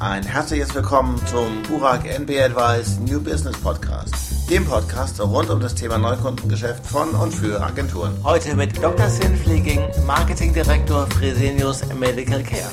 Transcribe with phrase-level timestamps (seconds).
[0.00, 5.74] Ein herzliches Willkommen zum Burak NB Advice New Business Podcast, dem Podcast rund um das
[5.74, 8.16] Thema Neukundengeschäft von und für Agenturen.
[8.22, 9.08] Heute mit Dr.
[9.08, 12.70] Sin Flieging, Marketingdirektor Fresenius Medical Care.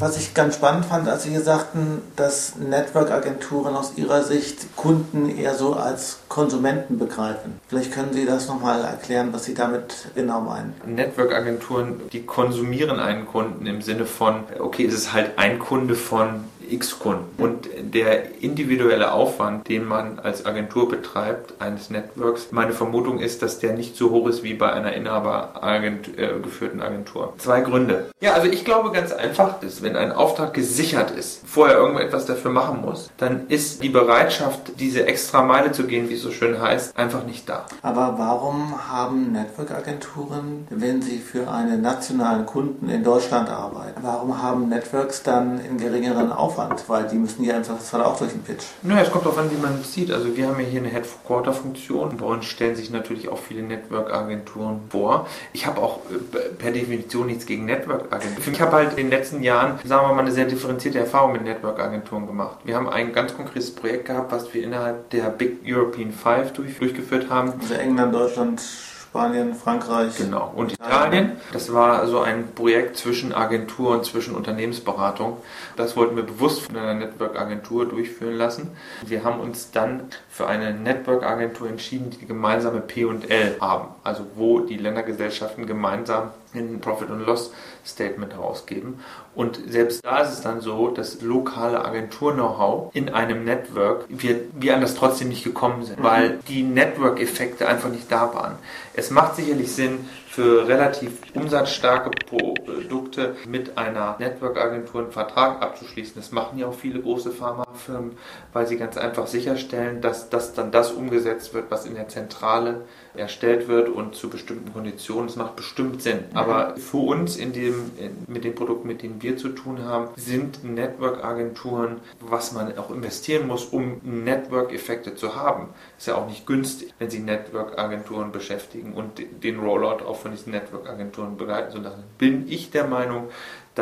[0.00, 5.54] Was ich ganz spannend fand, als Sie sagten, dass Network-Agenturen aus Ihrer Sicht Kunden eher
[5.54, 7.60] so als Konsumenten begreifen.
[7.68, 10.72] Vielleicht können Sie das nochmal erklären, was Sie damit genau meinen.
[10.86, 16.44] Network-Agenturen, die konsumieren einen Kunden im Sinne von, okay, es ist halt ein Kunde von
[16.72, 17.42] X-Kunden.
[17.42, 23.58] Und der individuelle Aufwand, den man als Agentur betreibt, eines Networks, meine Vermutung ist, dass
[23.58, 27.34] der nicht so hoch ist wie bei einer inhabergeführten Agentur.
[27.38, 28.06] Zwei Gründe.
[28.20, 32.50] Ja, also ich glaube ganz einfach, dass wenn ein Auftrag gesichert ist, vorher irgendetwas dafür
[32.50, 36.60] machen muss, dann ist die Bereitschaft, diese extra Meile zu gehen, wie es so schön
[36.60, 37.66] heißt, einfach nicht da.
[37.82, 44.68] Aber warum haben Network-Agenturen, wenn sie für einen nationalen Kunden in Deutschland arbeiten, warum haben
[44.68, 46.59] Networks dann einen geringeren Aufwand?
[46.60, 48.64] Aufwand, weil die müssen ja einfach das auch durch den Pitch.
[48.82, 50.10] Naja, es kommt darauf an, wie man es sieht.
[50.10, 52.16] Also wir haben ja hier eine Headquarter-Funktion.
[52.16, 55.26] Bei uns stellen sich natürlich auch viele Network-Agenturen vor.
[55.52, 58.52] Ich habe auch äh, per Definition nichts gegen Network-Agenturen.
[58.52, 61.44] Ich habe halt in den letzten Jahren, sagen wir mal, eine sehr differenzierte Erfahrung mit
[61.44, 62.58] Network-Agenturen gemacht.
[62.64, 67.30] Wir haben ein ganz konkretes Projekt gehabt, was wir innerhalb der Big European Five durchgeführt
[67.30, 67.52] haben.
[67.60, 68.62] Also England, Deutschland,
[69.10, 70.16] Spanien, Frankreich.
[70.18, 70.52] Genau.
[70.54, 71.32] Und Italien.
[71.52, 75.38] Das war so ein Projekt zwischen Agentur und zwischen Unternehmensberatung.
[75.74, 78.70] Das wollten wir bewusst von einer Network-Agentur durchführen lassen.
[79.04, 83.88] Wir haben uns dann für eine Network-Agentur entschieden, die gemeinsame P&L haben.
[84.04, 87.52] Also wo die Ländergesellschaften gemeinsam ein Profit and Loss
[87.84, 89.00] Statement herausgeben.
[89.34, 94.74] Und selbst da ist es dann so, dass lokale Agentur-Know-how in einem Network, wir, wir
[94.74, 96.04] an das trotzdem nicht gekommen sind, mhm.
[96.04, 98.56] weil die Network-Effekte einfach nicht da waren.
[98.94, 106.14] Es macht sicherlich Sinn, für relativ umsatzstarke Produkte mit einer Network-Agentur einen Vertrag abzuschließen.
[106.14, 108.16] Das machen ja auch viele große Pharmafirmen,
[108.52, 112.82] weil sie ganz einfach sicherstellen, dass, dass dann das umgesetzt wird, was in der Zentrale
[113.14, 115.26] erstellt wird und zu bestimmten Konditionen.
[115.26, 116.20] Das macht bestimmt Sinn.
[116.40, 117.90] Aber für uns in dem,
[118.26, 123.46] mit den Produkten, mit denen wir zu tun haben, sind Network-Agenturen, was man auch investieren
[123.46, 125.68] muss, um Network-Effekte zu haben.
[125.98, 130.52] Ist ja auch nicht günstig, wenn Sie Network-Agenturen beschäftigen und den Rollout auf von diesen
[130.52, 133.28] Network-Agenturen begleiten lassen, bin ich der Meinung,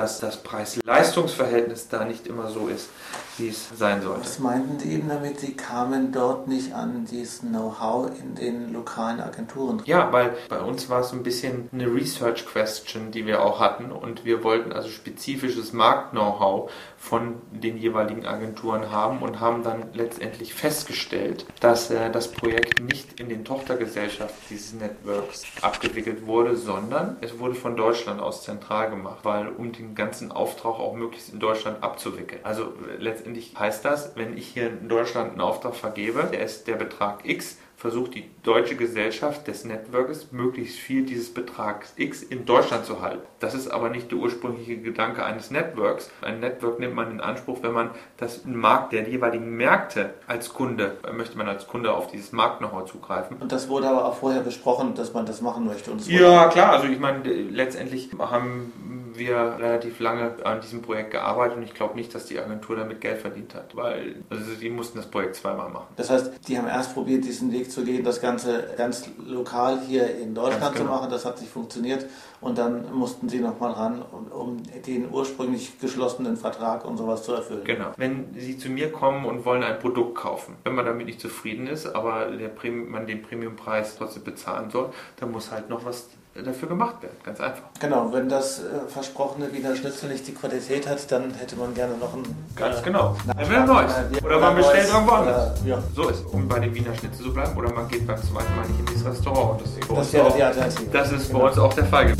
[0.00, 2.88] dass das Preis-Leistungs-Verhältnis da nicht immer so ist,
[3.36, 4.20] wie es sein sollte.
[4.20, 9.20] Was meinten Sie eben damit, Sie kamen dort nicht an dieses Know-how in den lokalen
[9.20, 9.82] Agenturen?
[9.86, 13.90] Ja, weil bei uns war es so ein bisschen eine Research-Question, die wir auch hatten
[13.90, 20.54] und wir wollten also spezifisches Markt-Know-how von den jeweiligen Agenturen haben und haben dann letztendlich
[20.54, 27.38] festgestellt, dass äh, das Projekt nicht in den Tochtergesellschaften dieses Networks abgewickelt wurde, sondern es
[27.38, 31.82] wurde von Deutschland aus zentral gemacht, weil um den ganzen Auftrag auch möglichst in Deutschland
[31.82, 32.40] abzuwickeln.
[32.44, 36.66] Also äh, letztendlich heißt das, wenn ich hier in Deutschland einen Auftrag vergebe, der ist
[36.66, 42.44] der Betrag X, versucht die deutsche Gesellschaft des Networks möglichst viel dieses Betrags X in
[42.44, 43.22] Deutschland zu halten.
[43.38, 46.10] Das ist aber nicht der ursprüngliche Gedanke eines Networks.
[46.20, 50.96] Ein Network nimmt man in Anspruch, wenn man das Markt der jeweiligen Märkte als Kunde,
[51.16, 53.36] möchte man als Kunde auf dieses Markt-Know-how zugreifen.
[53.38, 55.92] Und das wurde aber auch vorher besprochen, dass man das machen möchte.
[55.92, 56.72] Und ja, klar.
[56.72, 58.72] Also ich meine, letztendlich haben
[59.18, 63.00] wir relativ lange an diesem Projekt gearbeitet und ich glaube nicht, dass die Agentur damit
[63.00, 65.88] Geld verdient hat, weil also die mussten das Projekt zweimal machen.
[65.96, 70.18] Das heißt, die haben erst probiert, diesen Weg zu gehen, das Ganze ganz lokal hier
[70.18, 70.86] in Deutschland genau.
[70.86, 71.10] zu machen.
[71.10, 72.06] Das hat nicht funktioniert
[72.40, 77.32] und dann mussten sie nochmal ran, um, um, den ursprünglich geschlossenen Vertrag und sowas zu
[77.32, 77.64] erfüllen.
[77.64, 77.92] Genau.
[77.96, 81.66] Wenn sie zu mir kommen und wollen ein Produkt kaufen, wenn man damit nicht zufrieden
[81.66, 86.08] ist, aber der Premium, man den Premiumpreis trotzdem bezahlen soll, dann muss halt noch was
[86.44, 87.16] dafür gemacht werden.
[87.24, 87.62] Ganz einfach.
[87.80, 91.96] Genau, wenn das äh, versprochene Wiener Schnitzel nicht die Qualität hat, dann hätte man gerne
[91.96, 92.22] noch ein.
[92.56, 93.16] Ganz äh, genau.
[93.36, 93.92] Ein neues.
[94.24, 95.60] Oder man bestellt irgendwo anders.
[95.64, 95.82] Ja.
[95.94, 97.56] So ist um bei dem Wiener Schnitzel zu bleiben.
[97.56, 99.60] Oder man geht beim zweiten Mal nicht in dieses Restaurant.
[99.62, 100.90] Das, das wäre die Alternative.
[100.92, 102.14] Das ist bei uns auch der Fall.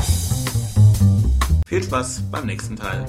[1.67, 3.05] Viel Spaß beim nächsten Teil.